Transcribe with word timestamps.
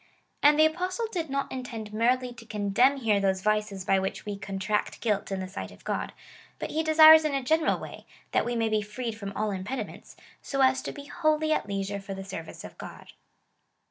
^ 0.01 0.03
And 0.41 0.57
the 0.57 0.65
Apostle 0.65 1.05
did 1.11 1.29
not 1.29 1.51
intend 1.51 1.93
merely 1.93 2.33
to 2.33 2.45
condemn 2.47 2.97
here 2.97 3.19
those 3.19 3.43
vices 3.43 3.85
by 3.85 3.99
which 3.99 4.25
we 4.25 4.35
contract 4.35 4.99
guilt 4.99 5.31
in 5.31 5.41
the 5.41 5.47
sight 5.47 5.69
of 5.69 5.83
God, 5.83 6.11
but 6.57 6.71
he 6.71 6.81
desires 6.81 7.23
in 7.23 7.35
a 7.35 7.43
general 7.43 7.77
way, 7.77 8.07
that 8.31 8.43
we 8.43 8.55
may 8.55 8.67
be 8.67 8.81
freed 8.81 9.15
from 9.15 9.31
all 9.33 9.51
impediments, 9.51 10.15
so 10.41 10.61
as 10.63 10.81
to 10.81 10.91
be 10.91 11.05
wholly 11.05 11.53
at 11.53 11.67
leisure 11.67 11.99
for 11.99 12.15
the 12.15 12.23
service 12.25 12.63
of 12.63 12.79
God. 12.79 13.11